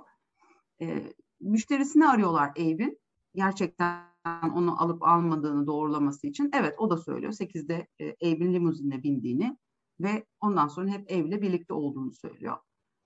E, 0.80 1.12
müşterisini 1.40 2.08
arıyorlar 2.08 2.50
Abe'in. 2.50 2.98
Gerçekten 3.34 4.04
onu 4.54 4.82
alıp 4.82 5.02
almadığını 5.02 5.66
doğrulaması 5.66 6.26
için. 6.26 6.50
Evet 6.54 6.74
o 6.78 6.90
da 6.90 6.96
söylüyor. 6.96 7.32
Sekizde 7.32 7.88
e, 8.00 8.10
Abe'in 8.10 8.54
limuzinine 8.54 9.02
bindiğini 9.02 9.56
ve 10.00 10.26
ondan 10.40 10.68
sonra 10.68 10.88
hep 10.90 11.12
evle 11.12 11.42
birlikte 11.42 11.74
olduğunu 11.74 12.12
söylüyor. 12.12 12.56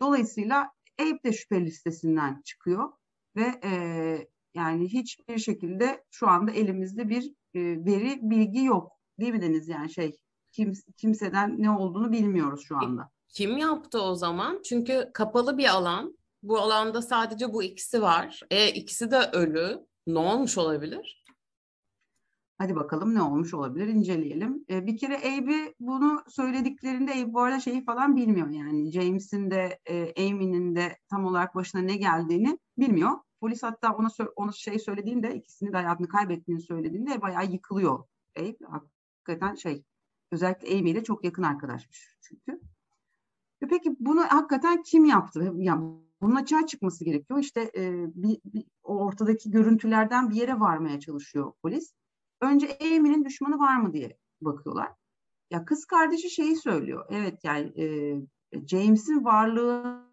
Dolayısıyla 0.00 0.72
Abe 1.00 1.22
de 1.24 1.32
şüphe 1.32 1.64
listesinden 1.64 2.42
çıkıyor 2.44 2.92
ve 3.36 3.60
e, 3.64 4.28
yani 4.54 4.88
hiçbir 4.88 5.38
şekilde 5.38 6.04
şu 6.10 6.28
anda 6.28 6.50
elimizde 6.50 7.08
bir 7.08 7.24
e, 7.54 7.60
veri, 7.60 8.18
bilgi 8.22 8.64
yok. 8.64 8.92
Değil 9.20 9.32
mi 9.32 9.42
Deniz? 9.42 9.68
Yani 9.68 9.92
şey 9.92 10.16
kim, 10.52 10.72
kimseden 10.96 11.62
ne 11.62 11.70
olduğunu 11.70 12.12
bilmiyoruz 12.12 12.64
şu 12.68 12.76
anda. 12.76 13.10
Kim 13.28 13.58
yaptı 13.58 14.02
o 14.02 14.14
zaman? 14.14 14.62
Çünkü 14.64 15.10
kapalı 15.14 15.58
bir 15.58 15.68
alan. 15.68 16.18
Bu 16.42 16.58
alanda 16.58 17.02
sadece 17.02 17.52
bu 17.52 17.62
ikisi 17.62 18.02
var. 18.02 18.40
E 18.50 18.68
ikisi 18.68 19.10
de 19.10 19.18
ölü. 19.32 19.86
Ne 20.06 20.18
olmuş 20.18 20.58
olabilir? 20.58 21.24
Hadi 22.58 22.76
bakalım 22.76 23.14
ne 23.14 23.22
olmuş 23.22 23.54
olabilir 23.54 23.86
inceleyelim. 23.86 24.64
Ee, 24.70 24.86
bir 24.86 24.96
kere 24.96 25.18
Abe 25.18 25.74
bunu 25.80 26.22
söylediklerinde 26.28 27.12
Abe 27.12 27.32
bu 27.32 27.40
arada 27.40 27.60
şeyi 27.60 27.84
falan 27.84 28.16
bilmiyor 28.16 28.48
yani 28.48 28.92
James'in 28.92 29.50
de 29.50 29.78
e, 29.86 30.26
Amy'nin 30.28 30.76
de 30.76 30.98
tam 31.10 31.24
olarak 31.24 31.54
başına 31.54 31.80
ne 31.80 31.96
geldiğini 31.96 32.58
bilmiyor. 32.78 33.10
Polis 33.40 33.62
hatta 33.62 33.94
ona 33.94 34.08
ona 34.36 34.52
şey 34.52 34.78
söylediğinde 34.78 35.34
ikisini 35.34 35.72
de 35.72 35.76
hayatını 35.76 36.08
kaybettiğini 36.08 36.62
söylediğinde 36.62 37.22
bayağı 37.22 37.46
yıkılıyor 37.46 38.04
Abe. 38.38 38.56
Hakikaten 38.64 39.54
şey 39.54 39.84
özellikle 40.30 40.78
Amy 40.78 40.90
ile 40.90 41.04
çok 41.04 41.24
yakın 41.24 41.42
arkadaşmış 41.42 42.16
çünkü. 42.20 42.60
E 43.62 43.66
peki 43.68 43.96
bunu 44.00 44.20
hakikaten 44.20 44.82
kim 44.82 45.04
yaptı? 45.04 45.52
Yani 45.56 45.98
bunun 46.20 46.34
açığa 46.34 46.66
çıkması 46.66 47.04
gerekiyor. 47.04 47.40
İşte 47.40 47.70
e, 47.76 48.06
bir, 48.14 48.40
bir, 48.44 48.64
o 48.82 48.98
ortadaki 48.98 49.50
görüntülerden 49.50 50.30
bir 50.30 50.34
yere 50.34 50.60
varmaya 50.60 51.00
çalışıyor 51.00 51.52
polis. 51.62 51.92
Önce 52.40 52.78
Amy'nin 52.80 53.24
düşmanı 53.24 53.58
var 53.58 53.76
mı 53.76 53.92
diye 53.92 54.18
bakıyorlar. 54.40 54.92
Ya 55.50 55.64
kız 55.64 55.84
kardeşi 55.84 56.30
şeyi 56.30 56.56
söylüyor. 56.56 57.06
Evet 57.10 57.44
yani 57.44 57.82
e, 57.82 57.86
James'in 58.66 59.24
varlığı 59.24 60.08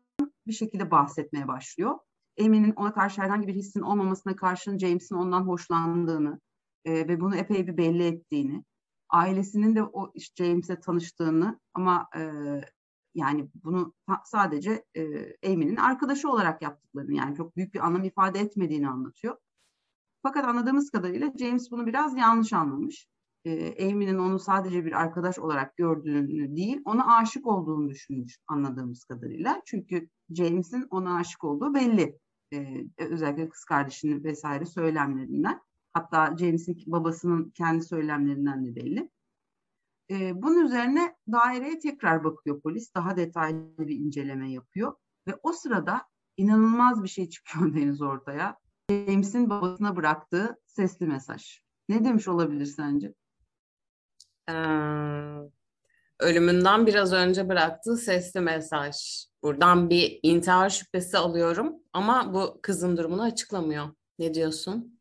bir 0.48 0.53
şekilde 0.53 0.91
bahsetmeye 0.91 1.48
başlıyor. 1.48 2.00
Amy'nin 2.39 2.72
ona 2.72 2.94
karşı 2.94 3.22
herhangi 3.22 3.48
bir 3.48 3.56
hissin 3.56 3.82
olmamasına 3.82 4.36
karşın 4.36 4.77
James'in 4.77 5.15
ondan 5.15 5.42
hoşlandığını 5.42 6.39
e, 6.86 6.94
ve 7.08 7.20
bunu 7.20 7.36
epey 7.36 7.68
bir 7.68 7.77
belli 7.77 8.04
ettiğini, 8.04 8.63
ailesinin 9.10 9.75
de 9.75 9.84
o 9.84 10.13
James'e 10.38 10.80
tanıştığını 10.80 11.60
ama 11.74 12.08
e, 12.18 12.22
yani 13.15 13.50
bunu 13.63 13.94
sadece 14.25 14.86
e, 14.96 15.04
Amy'nin 15.51 15.75
arkadaşı 15.75 16.30
olarak 16.30 16.62
yaptıklarını 16.62 17.13
yani 17.13 17.36
çok 17.36 17.56
büyük 17.56 17.74
bir 17.74 17.86
anlam 17.86 18.04
ifade 18.04 18.39
etmediğini 18.39 18.89
anlatıyor. 18.89 19.38
Fakat 20.24 20.46
anladığımız 20.46 20.89
kadarıyla 20.89 21.34
James 21.39 21.72
bunu 21.72 21.86
biraz 21.86 22.18
yanlış 22.18 22.54
anlamış. 22.54 23.08
E, 23.46 23.86
Amy'nin 23.92 24.18
onu 24.18 24.39
sadece 24.39 24.86
bir 24.86 24.92
arkadaş 24.92 25.39
olarak 25.39 25.77
gördüğünü 25.77 26.56
değil, 26.56 26.82
ona 26.86 27.18
aşık 27.18 27.48
olduğunu 27.48 27.89
düşünmüş 27.89 28.38
anladığımız 28.48 29.04
kadarıyla. 29.04 29.62
Çünkü 29.65 30.10
James'in 30.30 30.88
ona 30.89 31.15
aşık 31.15 31.44
olduğu 31.44 31.74
belli. 31.74 32.20
E, 32.54 32.86
özellikle 32.98 33.50
kız 33.50 33.66
kardeşinin 33.66 34.24
vesaire 34.24 34.66
söylemlerinden. 34.66 35.62
Hatta 35.94 36.38
James'in 36.38 36.84
babasının 36.88 37.50
kendi 37.50 37.84
söylemlerinden 37.84 38.66
de 38.66 38.75
belli. 38.75 39.10
E, 40.10 40.42
bunun 40.42 40.66
üzerine 40.66 41.16
daireye 41.32 41.80
tekrar 41.80 42.24
bakıyor 42.24 42.62
polis. 42.62 42.96
Daha 42.96 43.18
detaylı 43.18 43.78
bir 43.78 43.96
inceleme 43.96 44.52
yapıyor. 44.52 44.94
Ve 45.28 45.36
o 45.44 45.52
sırada 45.52 46.02
inanılmaz 46.38 47.04
bir 47.04 47.10
şey 47.10 47.30
çıkıyor 47.30 47.74
Deniz 47.75 48.02
ortaya. 48.02 48.58
James'in 48.90 49.50
babasına 49.50 49.96
bıraktığı 49.96 50.58
sesli 50.66 51.06
mesaj. 51.06 51.62
Ne 51.90 52.06
demiş 52.06 52.28
olabilir 52.28 52.66
sence? 52.66 53.14
Ee, 54.50 54.54
ölümünden 56.20 56.88
biraz 56.88 57.14
önce 57.14 57.50
bıraktığı 57.50 57.98
sesli 57.98 58.40
mesaj. 58.40 58.96
Buradan 59.46 59.90
bir 59.90 60.20
intihar 60.24 60.70
şüphesi 60.70 61.18
alıyorum 61.18 61.75
ama 61.94 62.34
bu 62.34 62.60
kızın 62.62 62.98
durumunu 62.98 63.22
açıklamıyor. 63.22 63.90
Ne 64.20 64.34
diyorsun? 64.34 65.00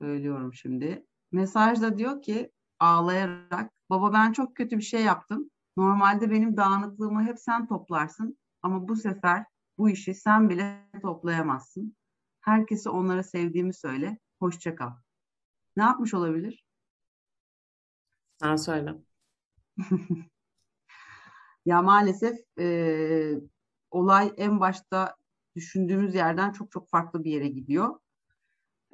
Söylüyorum 0.00 0.54
şimdi. 0.54 1.06
Mesajda 1.32 1.98
diyor 1.98 2.22
ki 2.22 2.52
ağlayarak 2.78 3.72
baba 3.90 4.12
ben 4.12 4.32
çok 4.32 4.56
kötü 4.56 4.76
bir 4.76 4.82
şey 4.82 5.02
yaptım. 5.02 5.50
Normalde 5.76 6.30
benim 6.30 6.56
dağınıklığımı 6.56 7.24
hep 7.24 7.38
sen 7.38 7.66
toplarsın 7.66 8.38
ama 8.62 8.88
bu 8.88 8.96
sefer 8.96 9.44
bu 9.78 9.90
işi 9.90 10.14
sen 10.14 10.50
bile 10.50 10.88
toplayamazsın. 11.02 11.96
Herkese 12.40 12.90
onlara 12.90 13.22
sevdiğimi 13.22 13.74
söyle. 13.74 14.18
Hoşça 14.40 14.74
kal. 14.74 14.90
Ne 15.76 15.82
yapmış 15.82 16.14
olabilir? 16.14 16.64
Sen 18.40 18.56
söyle. 18.56 18.94
ya 21.66 21.82
maalesef 21.82 22.38
e, 22.58 23.40
olay 23.90 24.32
en 24.36 24.60
başta 24.60 25.16
düşündüğümüz 25.56 26.14
yerden 26.14 26.52
çok 26.52 26.72
çok 26.72 26.88
farklı 26.88 27.24
bir 27.24 27.30
yere 27.30 27.48
gidiyor. 27.48 27.98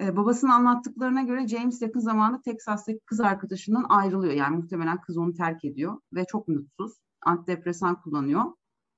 E, 0.01 0.17
babasının 0.17 0.51
anlattıklarına 0.51 1.23
göre 1.23 1.49
James 1.49 1.83
yakın 1.83 2.01
zamanda 2.01 2.43
Texas'taki 2.43 3.01
kız 3.07 3.21
arkadaşından 3.21 3.85
ayrılıyor. 3.89 4.35
Yani 4.35 4.57
muhtemelen 4.57 5.01
kız 5.01 5.17
onu 5.17 5.35
terk 5.35 5.65
ediyor 5.65 6.01
ve 6.13 6.25
çok 6.25 6.49
mutsuz. 6.49 6.93
Antidepresan 7.23 8.01
kullanıyor. 8.01 8.45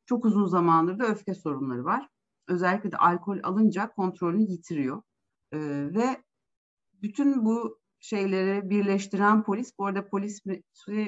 Çok 0.06 0.24
uzun 0.24 0.46
zamandır 0.46 0.98
da 0.98 1.06
öfke 1.06 1.34
sorunları 1.34 1.84
var 1.84 2.08
özellikle 2.50 2.92
de 2.92 2.96
alkol 2.96 3.38
alınca 3.42 3.90
kontrolünü 3.92 4.42
yitiriyor. 4.42 5.02
E, 5.52 5.58
ve 5.94 6.22
bütün 7.02 7.44
bu 7.44 7.80
şeyleri 8.00 8.70
birleştiren 8.70 9.42
polis, 9.42 9.78
bu 9.78 9.86
arada 9.86 10.08
polis 10.08 10.42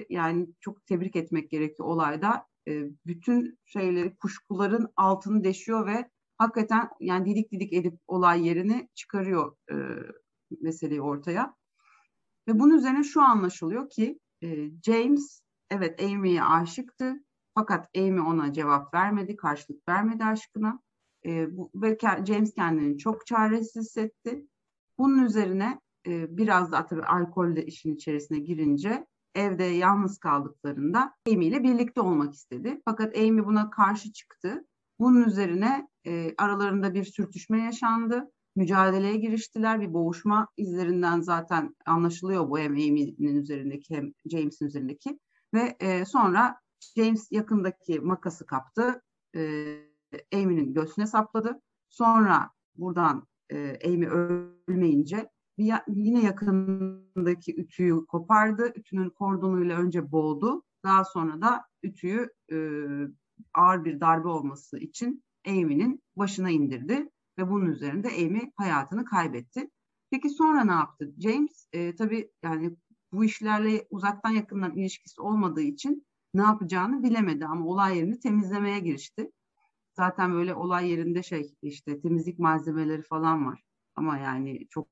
yani 0.09 0.49
çok 0.61 0.87
tebrik 0.87 1.16
etmek 1.16 1.50
gerekiyor 1.50 1.88
olayda. 1.88 2.47
E, 2.69 2.90
bütün 3.07 3.59
şeyleri, 3.64 4.16
kuşkuların 4.16 4.92
altını 4.97 5.45
deşiyor 5.45 5.87
ve 5.87 6.11
hakikaten 6.38 6.88
yani 7.00 7.31
didik 7.31 7.52
didik 7.52 7.73
edip 7.73 7.95
olay 8.07 8.47
yerini 8.47 8.88
çıkarıyor 8.95 9.57
e, 9.71 9.76
meseleyi 10.61 11.02
ortaya. 11.02 11.57
Ve 12.49 12.59
bunun 12.59 12.76
üzerine 12.76 13.04
şu 13.04 13.23
anlaşılıyor 13.23 13.90
ki 13.90 14.19
e, 14.42 14.71
James 14.83 15.42
evet 15.71 16.02
Amy'ye 16.02 16.42
aşıktı 16.42 17.25
fakat 17.54 17.88
Amy 17.97 18.21
ona 18.21 18.52
cevap 18.52 18.95
vermedi, 18.95 19.37
karşılık 19.37 19.88
vermedi 19.88 20.25
aşkına. 20.25 20.81
E, 21.26 21.57
bu, 21.57 21.71
ve 21.75 21.99
James 22.26 22.54
kendini 22.54 22.99
çok 22.99 23.26
çaresiz 23.26 23.76
hissetti. 23.76 24.47
Bunun 24.99 25.25
üzerine 25.25 25.81
e, 26.07 26.37
biraz 26.37 26.73
daha 26.73 26.87
tabii 26.87 27.04
alkol 27.04 27.57
de 27.57 27.66
işin 27.66 27.95
içerisine 27.95 28.38
girince 28.38 29.07
evde 29.35 29.65
yalnız 29.65 30.19
kaldıklarında 30.19 31.15
Amy 31.29 31.47
ile 31.47 31.62
birlikte 31.62 32.01
olmak 32.01 32.35
istedi. 32.35 32.81
Fakat 32.85 33.17
Amy 33.17 33.45
buna 33.45 33.71
karşı 33.71 34.12
çıktı. 34.12 34.65
Bunun 34.99 35.25
üzerine 35.25 35.89
e, 36.07 36.35
aralarında 36.39 36.95
bir 36.95 37.05
sürtüşme 37.05 37.62
yaşandı. 37.62 38.31
Mücadeleye 38.57 39.17
giriştiler. 39.17 39.81
Bir 39.81 39.95
boğuşma 39.95 40.49
izlerinden 40.57 41.21
zaten 41.21 41.77
anlaşılıyor 41.87 42.51
bu 42.51 42.59
hem 42.59 42.73
Amy'nin 42.73 43.37
üzerindeki 43.37 43.97
hem 43.97 44.12
James'in 44.31 44.67
üzerindeki. 44.67 45.19
Ve 45.55 45.77
e, 45.81 46.05
sonra 46.05 46.57
James 46.97 47.29
yakındaki 47.31 48.01
makası 48.01 48.47
kaptı. 48.47 49.03
E, 49.37 49.41
Amy'nin 50.35 50.75
göğsüne 50.75 51.07
sapladı. 51.07 51.61
Sonra 51.89 52.51
buradan 52.77 53.27
e, 53.53 53.79
Amy 53.87 54.07
ölmeyince 54.07 55.29
bir, 55.59 55.75
yine 55.88 56.23
yakındaki 56.23 57.61
ütüyü 57.61 58.06
kopardı. 58.06 58.73
Ütünün 58.76 59.11
kordonuyla 59.11 59.78
önce 59.78 60.12
boğdu. 60.12 60.62
Daha 60.85 61.04
sonra 61.04 61.42
da 61.42 61.64
ütüyü 61.82 62.30
e, 62.52 62.56
ağır 63.54 63.85
bir 63.85 64.00
darbe 64.00 64.28
olması 64.28 64.78
için 64.78 65.25
Amy'nin 65.47 66.02
başına 66.16 66.50
indirdi 66.50 67.11
ve 67.38 67.50
bunun 67.50 67.66
üzerinde 67.66 68.09
Amy 68.09 68.52
hayatını 68.56 69.04
kaybetti. 69.04 69.71
Peki 70.11 70.30
sonra 70.30 70.64
ne 70.64 70.73
yaptı? 70.73 71.14
James 71.18 71.66
e, 71.73 71.94
tabii 71.94 72.30
yani 72.42 72.76
bu 73.12 73.25
işlerle 73.25 73.87
uzaktan 73.90 74.30
yakından 74.30 74.76
ilişkisi 74.76 75.21
olmadığı 75.21 75.61
için 75.62 76.06
ne 76.35 76.42
yapacağını 76.42 77.02
bilemedi 77.02 77.47
ama 77.47 77.66
olay 77.66 77.97
yerini 77.97 78.21
temizlemeye 78.21 78.78
girişti. 78.78 79.30
Zaten 79.97 80.32
böyle 80.32 80.54
olay 80.54 80.90
yerinde 80.90 81.23
şey 81.23 81.54
işte 81.62 82.00
temizlik 82.00 82.38
malzemeleri 82.38 83.02
falan 83.02 83.47
var. 83.47 83.62
Ama 83.97 84.18
yani 84.18 84.66
çok 84.71 84.88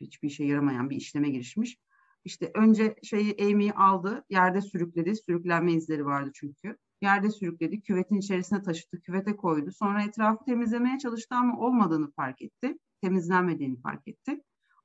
hiçbir 0.00 0.28
işe 0.28 0.44
yaramayan 0.44 0.90
bir 0.90 0.96
işleme 0.96 1.30
girişmiş. 1.30 1.78
İşte 2.24 2.50
önce 2.54 2.96
şeyi 3.02 3.36
Amy'yi 3.40 3.72
aldı, 3.72 4.24
yerde 4.30 4.60
sürükledi. 4.60 5.16
Sürüklenme 5.16 5.72
izleri 5.72 6.04
vardı 6.04 6.30
çünkü. 6.34 6.76
Yerde 7.02 7.30
sürükledi, 7.30 7.80
küvetin 7.80 8.16
içerisine 8.16 8.62
taşıdı, 8.62 9.00
küvete 9.00 9.36
koydu. 9.36 9.70
Sonra 9.72 10.02
etrafı 10.02 10.44
temizlemeye 10.44 10.98
çalıştı 10.98 11.34
ama 11.34 11.58
olmadığını 11.58 12.10
fark 12.10 12.42
etti. 12.42 12.78
Temizlenmediğini 13.02 13.80
fark 13.80 14.08
etti. 14.08 14.40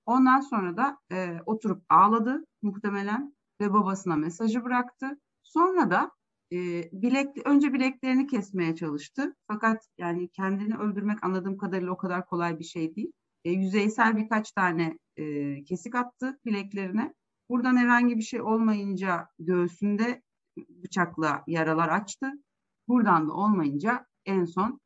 Ondan 0.06 0.40
sonra 0.40 0.78
da 0.78 0.98
e, 1.12 1.38
oturup 1.46 1.84
ağladı 1.90 2.46
muhtemelen 2.62 3.36
ve 3.62 3.74
babasına 3.74 4.16
mesajı 4.16 4.64
bıraktı. 4.64 5.20
Sonra 5.44 5.92
da 5.92 6.12
e, 6.52 6.58
bilek 6.92 7.48
önce 7.48 7.74
bileklerini 7.74 8.28
kesmeye 8.28 8.76
çalıştı. 8.76 9.36
Fakat 9.48 9.88
yani 9.98 10.30
kendini 10.30 10.78
öldürmek 10.78 11.24
anladığım 11.24 11.58
kadarıyla 11.58 11.92
o 11.92 11.98
kadar 11.98 12.26
kolay 12.26 12.60
bir 12.60 12.64
şey 12.64 12.96
değil. 12.96 13.12
E, 13.46 13.52
yüzeysel 13.52 14.18
birkaç 14.18 14.52
tane 14.52 15.00
e, 15.18 15.64
kesik 15.64 15.96
attı 15.96 16.40
bileklerine. 16.46 17.14
Buradan 17.50 17.78
herhangi 17.78 18.18
bir 18.18 18.22
şey 18.22 18.42
olmayınca 18.42 19.28
göğsünde 19.40 20.22
bıçakla 20.58 21.44
yaralar 21.48 21.90
açtı. 21.90 22.32
Buradan 22.88 23.30
da 23.30 23.34
olmayınca 23.34 24.06
en 24.26 24.46
son 24.46 24.80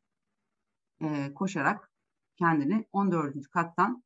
e, 1.02 1.34
koşarak 1.34 1.90
kendini 2.38 2.86
14. 2.92 3.48
kattan 3.50 4.02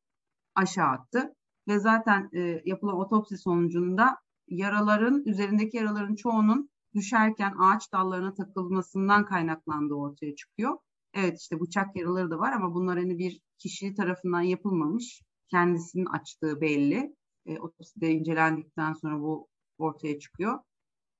aşağı 0.55 0.87
attı. 0.87 1.35
Ve 1.67 1.79
zaten 1.79 2.29
e, 2.33 2.61
yapılan 2.65 2.97
otopsi 2.97 3.37
sonucunda 3.37 4.17
yaraların, 4.47 5.23
üzerindeki 5.25 5.77
yaraların 5.77 6.15
çoğunun 6.15 6.69
düşerken 6.93 7.55
ağaç 7.59 7.93
dallarına 7.93 8.33
takılmasından 8.33 9.25
kaynaklandığı 9.25 9.93
ortaya 9.93 10.35
çıkıyor. 10.35 10.77
Evet 11.13 11.41
işte 11.41 11.59
bıçak 11.59 11.95
yaraları 11.95 12.31
da 12.31 12.39
var 12.39 12.53
ama 12.53 12.73
bunlar 12.73 12.97
hani 12.99 13.17
bir 13.17 13.41
kişi 13.59 13.93
tarafından 13.93 14.41
yapılmamış. 14.41 15.21
Kendisinin 15.51 16.05
açtığı 16.05 16.61
belli. 16.61 17.15
E, 17.45 17.59
otopside 17.59 18.11
incelendikten 18.11 18.93
sonra 18.93 19.19
bu 19.19 19.47
ortaya 19.77 20.19
çıkıyor. 20.19 20.59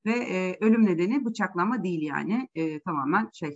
Ve 0.06 0.12
e, 0.12 0.58
ölüm 0.62 0.86
nedeni 0.86 1.26
bıçaklama 1.26 1.84
değil 1.84 2.02
yani. 2.02 2.48
E, 2.56 2.80
tamamen 2.80 3.30
şey 3.34 3.56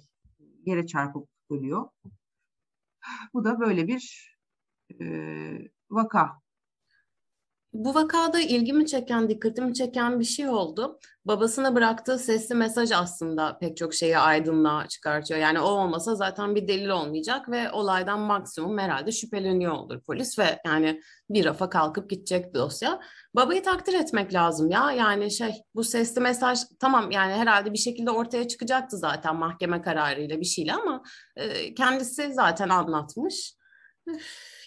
yere 0.66 0.86
çarpıp 0.88 1.30
ölüyor. 1.50 1.90
Bu 3.34 3.44
da 3.44 3.60
böyle 3.60 3.88
bir 3.88 4.36
e, 5.02 5.06
vaka. 5.90 6.42
Bu 7.78 7.96
vakada 7.96 8.40
ilgimi 8.40 8.86
çeken, 8.86 9.30
dikkatimi 9.30 9.74
çeken 9.74 10.20
bir 10.20 10.26
şey 10.26 10.50
oldu. 10.50 11.00
Babasına 11.26 11.76
bıraktığı 11.76 12.20
sesli 12.20 12.56
mesaj 12.56 12.92
aslında 12.92 13.58
pek 13.58 13.78
çok 13.78 13.94
şeyi 13.94 14.18
aydınlığa 14.18 14.88
çıkartıyor. 14.88 15.40
Yani 15.40 15.60
o 15.60 15.64
olmasa 15.64 16.16
zaten 16.16 16.56
bir 16.56 16.68
delil 16.68 16.90
olmayacak 16.90 17.50
ve 17.50 17.72
olaydan 17.72 18.20
maksimum 18.20 18.78
herhalde 18.78 19.12
şüpheleniyor 19.12 19.74
olur 19.74 20.02
polis 20.02 20.40
ve 20.40 20.60
yani 20.66 21.02
bir 21.30 21.46
rafa 21.46 21.70
kalkıp 21.70 22.10
gidecek 22.10 22.54
dosya. 22.54 23.00
Babayı 23.36 23.64
takdir 23.64 23.94
etmek 23.94 24.34
lazım 24.34 24.72
ya. 24.72 24.92
Yani 24.92 25.32
şey 25.32 25.54
bu 25.76 25.84
sesli 25.84 26.22
mesaj 26.22 26.60
tamam 26.80 27.12
yani 27.12 27.34
herhalde 27.34 27.74
bir 27.74 27.78
şekilde 27.78 28.12
ortaya 28.12 28.48
çıkacaktı 28.48 28.98
zaten 28.98 29.36
mahkeme 29.36 29.82
kararıyla 29.82 30.40
bir 30.40 30.46
şeyle 30.46 30.74
ama 30.74 31.04
e, 31.36 31.74
kendisi 31.74 32.34
zaten 32.34 32.70
anlatmış. 32.70 33.54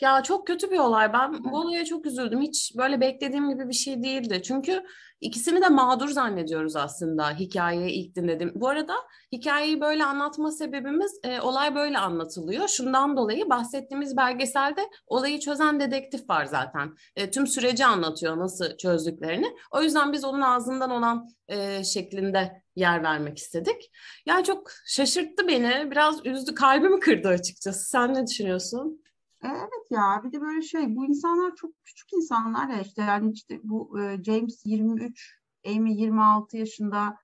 Ya 0.00 0.22
çok 0.22 0.46
kötü 0.46 0.70
bir 0.70 0.78
olay. 0.78 1.12
Ben 1.12 1.44
bu 1.44 1.58
olaya 1.60 1.84
çok 1.84 2.06
üzüldüm. 2.06 2.40
Hiç 2.40 2.72
böyle 2.76 3.00
beklediğim 3.00 3.50
gibi 3.50 3.68
bir 3.68 3.74
şey 3.74 4.02
değildi. 4.02 4.42
Çünkü 4.44 4.84
ikisini 5.20 5.62
de 5.62 5.68
mağdur 5.68 6.08
zannediyoruz 6.08 6.76
aslında 6.76 7.30
hikayeyi 7.30 7.90
ilk 7.90 8.16
dinledim. 8.16 8.52
Bu 8.54 8.68
arada 8.68 8.94
hikayeyi 9.32 9.80
böyle 9.80 10.04
anlatma 10.04 10.50
sebebimiz 10.50 11.20
e, 11.24 11.40
olay 11.40 11.74
böyle 11.74 11.98
anlatılıyor. 11.98 12.68
Şundan 12.68 13.16
dolayı 13.16 13.50
bahsettiğimiz 13.50 14.16
belgeselde 14.16 14.80
olayı 15.06 15.40
çözen 15.40 15.80
dedektif 15.80 16.30
var 16.30 16.44
zaten. 16.44 16.94
E, 17.16 17.30
tüm 17.30 17.46
süreci 17.46 17.84
anlatıyor 17.86 18.38
nasıl 18.38 18.76
çözdüklerini. 18.76 19.56
O 19.70 19.82
yüzden 19.82 20.12
biz 20.12 20.24
onun 20.24 20.40
ağzından 20.40 20.90
olan 20.90 21.28
e, 21.48 21.84
şeklinde 21.84 22.62
yer 22.76 23.02
vermek 23.02 23.38
istedik. 23.38 23.90
Yani 24.26 24.44
çok 24.44 24.70
şaşırttı 24.86 25.48
beni. 25.48 25.90
Biraz 25.90 26.26
üzdü, 26.26 26.54
kalbimi 26.54 27.00
kırdı 27.00 27.28
açıkçası. 27.28 27.88
Sen 27.90 28.14
ne 28.14 28.26
düşünüyorsun? 28.26 29.02
Evet 29.44 29.90
ya 29.90 30.20
bir 30.24 30.32
de 30.32 30.40
böyle 30.40 30.62
şey 30.62 30.96
bu 30.96 31.06
insanlar 31.06 31.54
çok 31.56 31.84
küçük 31.84 32.12
insanlar 32.12 32.68
ya 32.68 32.80
işte 32.80 33.02
yani 33.02 33.32
işte 33.32 33.60
bu 33.64 34.00
e, 34.00 34.22
James 34.24 34.66
23, 34.66 35.38
Amy 35.66 35.92
26 36.00 36.56
yaşında 36.56 37.16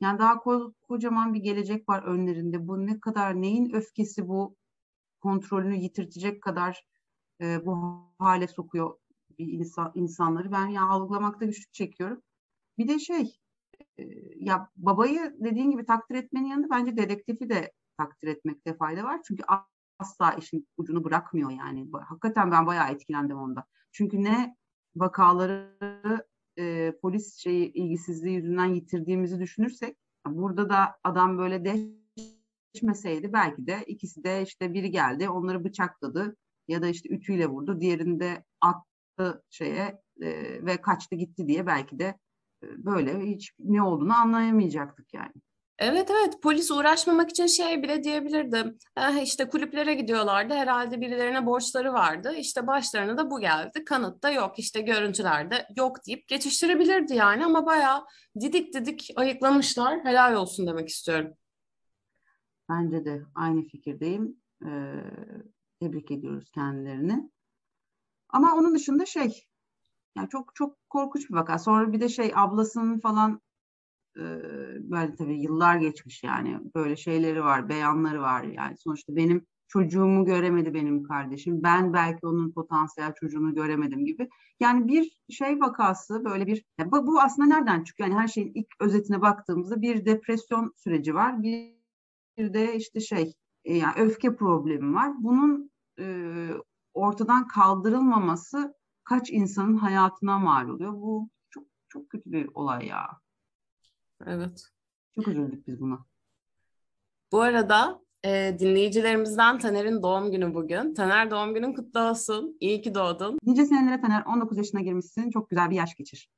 yani 0.00 0.18
daha 0.18 0.32
ko- 0.34 0.72
kocaman 0.82 1.34
bir 1.34 1.40
gelecek 1.40 1.88
var 1.88 2.02
önlerinde. 2.02 2.68
Bu 2.68 2.86
ne 2.86 3.00
kadar 3.00 3.42
neyin 3.42 3.72
öfkesi 3.74 4.28
bu 4.28 4.56
kontrolünü 5.20 5.76
yitirtecek 5.76 6.42
kadar 6.42 6.86
e, 7.40 7.66
bu 7.66 8.02
hale 8.18 8.48
sokuyor 8.48 8.98
bir 9.38 9.52
insan, 9.52 9.92
insanları. 9.94 10.52
Ben 10.52 10.66
ya 10.66 10.82
algılamakta 10.82 11.44
güçlük 11.46 11.74
çekiyorum. 11.74 12.22
Bir 12.78 12.88
de 12.88 12.98
şey 12.98 13.40
e, 13.98 14.04
ya 14.36 14.70
babayı 14.76 15.36
dediğin 15.40 15.70
gibi 15.70 15.84
takdir 15.86 16.14
etmenin 16.14 16.46
yanında 16.48 16.70
bence 16.70 16.96
dedektifi 16.96 17.48
de 17.48 17.72
takdir 17.98 18.28
etmekte 18.28 18.76
fayda 18.76 19.04
var. 19.04 19.20
Çünkü 19.24 19.44
asla 19.98 20.32
işin 20.32 20.68
ucunu 20.76 21.04
bırakmıyor 21.04 21.50
yani. 21.50 21.88
Hakikaten 21.92 22.50
ben 22.50 22.66
bayağı 22.66 22.90
etkilendim 22.90 23.36
onda. 23.36 23.64
Çünkü 23.92 24.22
ne 24.22 24.56
vakaları 24.96 26.26
e, 26.58 26.92
polis 27.02 27.36
şeyi 27.36 27.72
ilgisizliği 27.72 28.36
yüzünden 28.36 28.66
yitirdiğimizi 28.66 29.40
düşünürsek 29.40 29.96
burada 30.26 30.70
da 30.70 30.96
adam 31.04 31.38
böyle 31.38 31.84
deşmeseydi 32.74 33.32
belki 33.32 33.66
de 33.66 33.84
ikisi 33.86 34.24
de 34.24 34.42
işte 34.42 34.74
biri 34.74 34.90
geldi 34.90 35.28
onları 35.28 35.64
bıçakladı 35.64 36.36
ya 36.68 36.82
da 36.82 36.88
işte 36.88 37.08
ütüyle 37.08 37.46
vurdu 37.46 37.80
diğerini 37.80 38.20
de 38.20 38.44
attı 38.60 39.42
şeye 39.50 40.02
e, 40.20 40.30
ve 40.66 40.76
kaçtı 40.80 41.14
gitti 41.14 41.48
diye 41.48 41.66
belki 41.66 41.98
de 41.98 42.18
e, 42.62 42.84
böyle 42.84 43.20
hiç 43.20 43.52
ne 43.58 43.82
olduğunu 43.82 44.14
anlayamayacaktık 44.14 45.14
yani. 45.14 45.32
Evet 45.78 46.10
evet 46.10 46.42
polis 46.42 46.70
uğraşmamak 46.70 47.30
için 47.30 47.46
şey 47.46 47.82
bile 47.82 48.04
diyebilirdi. 48.04 48.74
Eh, 48.96 49.22
işte 49.22 49.48
kulüplere 49.48 49.94
gidiyorlardı 49.94 50.54
herhalde 50.54 51.00
birilerine 51.00 51.46
borçları 51.46 51.92
vardı. 51.92 52.34
İşte 52.36 52.66
başlarına 52.66 53.18
da 53.18 53.30
bu 53.30 53.40
geldi. 53.40 53.84
Kanıt 53.84 54.22
da 54.22 54.30
yok 54.30 54.58
işte 54.58 54.80
görüntülerde 54.80 55.66
yok 55.76 56.06
deyip 56.06 56.28
geçiştirebilirdi 56.28 57.14
yani 57.14 57.44
ama 57.44 57.66
bayağı 57.66 58.04
didik 58.40 58.74
didik 58.74 59.10
ayıklamışlar. 59.16 60.04
Helal 60.04 60.34
olsun 60.34 60.66
demek 60.66 60.88
istiyorum. 60.88 61.34
Bence 62.68 63.04
de 63.04 63.22
aynı 63.34 63.62
fikirdeyim. 63.62 64.36
Ee, 64.66 64.94
tebrik 65.80 66.10
ediyoruz 66.10 66.50
kendilerini. 66.50 67.30
Ama 68.28 68.54
onun 68.54 68.74
dışında 68.74 69.06
şey 69.06 69.46
yani 70.16 70.28
çok 70.28 70.54
çok 70.54 70.90
korkunç 70.90 71.30
bir 71.30 71.34
vaka. 71.34 71.58
Sonra 71.58 71.92
bir 71.92 72.00
de 72.00 72.08
şey 72.08 72.32
ablasının 72.34 73.00
falan 73.00 73.40
böyle 74.78 75.14
tabii 75.14 75.42
yıllar 75.42 75.76
geçmiş 75.76 76.22
yani 76.22 76.60
böyle 76.74 76.96
şeyleri 76.96 77.44
var, 77.44 77.68
beyanları 77.68 78.20
var 78.22 78.42
yani 78.42 78.76
sonuçta 78.76 79.16
benim 79.16 79.46
çocuğumu 79.68 80.24
göremedi 80.24 80.74
benim 80.74 81.02
kardeşim. 81.02 81.62
Ben 81.62 81.92
belki 81.92 82.26
onun 82.26 82.52
potansiyel 82.52 83.14
çocuğunu 83.20 83.54
göremedim 83.54 84.04
gibi. 84.06 84.28
Yani 84.60 84.88
bir 84.88 85.20
şey 85.30 85.60
vakası 85.60 86.24
böyle 86.24 86.46
bir 86.46 86.64
bu, 86.86 87.20
aslında 87.20 87.48
nereden 87.48 87.84
çıkıyor? 87.84 88.08
Yani 88.08 88.20
her 88.20 88.28
şeyin 88.28 88.52
ilk 88.54 88.66
özetine 88.80 89.20
baktığımızda 89.20 89.82
bir 89.82 90.06
depresyon 90.06 90.72
süreci 90.76 91.14
var. 91.14 91.42
Bir, 91.42 91.74
bir 92.38 92.54
de 92.54 92.76
işte 92.76 93.00
şey 93.00 93.34
yani 93.64 93.94
öfke 93.96 94.36
problemi 94.36 94.94
var. 94.94 95.12
Bunun 95.18 95.70
e, 95.98 96.48
ortadan 96.94 97.48
kaldırılmaması 97.48 98.74
kaç 99.04 99.30
insanın 99.30 99.76
hayatına 99.76 100.38
mal 100.38 100.68
oluyor. 100.68 100.92
Bu 100.92 101.28
çok 101.50 101.64
çok 101.88 102.10
kötü 102.10 102.32
bir 102.32 102.48
olay 102.54 102.86
ya. 102.86 103.23
Evet. 104.26 104.68
Çok 105.14 105.28
üzüldük 105.28 105.66
biz 105.66 105.80
buna. 105.80 106.06
Bu 107.32 107.40
arada 107.40 108.00
e, 108.24 108.56
dinleyicilerimizden 108.58 109.58
Taner'in 109.58 110.02
doğum 110.02 110.32
günü 110.32 110.54
bugün. 110.54 110.94
Taner 110.94 111.30
doğum 111.30 111.54
günün 111.54 111.72
kutlu 111.72 112.00
olsun. 112.00 112.56
İyi 112.60 112.82
ki 112.82 112.94
doğdun. 112.94 113.38
Nice 113.42 113.64
senelere 113.64 114.00
Taner 114.00 114.22
19 114.22 114.58
yaşına 114.58 114.80
girmişsin. 114.80 115.30
Çok 115.30 115.50
güzel 115.50 115.70
bir 115.70 115.76
yaş 115.76 115.94
geçir. 115.94 116.28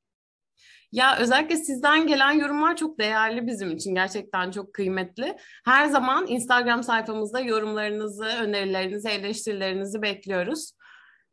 Ya 0.92 1.18
özellikle 1.18 1.56
sizden 1.56 2.06
gelen 2.06 2.32
yorumlar 2.32 2.76
çok 2.76 2.98
değerli 2.98 3.46
bizim 3.46 3.70
için. 3.70 3.94
Gerçekten 3.94 4.50
çok 4.50 4.74
kıymetli. 4.74 5.36
Her 5.64 5.86
zaman 5.86 6.26
Instagram 6.26 6.82
sayfamızda 6.82 7.40
yorumlarınızı, 7.40 8.24
önerilerinizi, 8.24 9.08
eleştirilerinizi 9.08 10.02
bekliyoruz. 10.02 10.72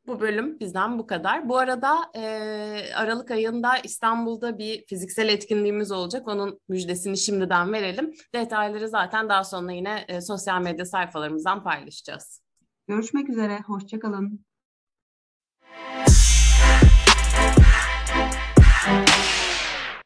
Bu 0.07 0.19
bölüm 0.19 0.59
bizden 0.59 0.99
bu 0.99 1.07
kadar. 1.07 1.49
Bu 1.49 1.57
arada 1.57 2.11
e, 2.15 2.21
Aralık 2.95 3.31
ayında 3.31 3.77
İstanbul'da 3.77 4.57
bir 4.57 4.85
fiziksel 4.85 5.29
etkinliğimiz 5.29 5.91
olacak. 5.91 6.27
Onun 6.27 6.59
müjdesini 6.69 7.17
şimdiden 7.17 7.73
verelim. 7.73 8.13
Detayları 8.35 8.89
zaten 8.89 9.29
daha 9.29 9.43
sonra 9.43 9.71
yine 9.71 10.05
e, 10.07 10.21
sosyal 10.21 10.61
medya 10.61 10.85
sayfalarımızdan 10.85 11.63
paylaşacağız. 11.63 12.41
Görüşmek 12.87 13.29
üzere, 13.29 13.59
hoşçakalın. 13.59 14.45